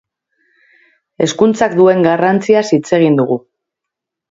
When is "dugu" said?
3.23-3.41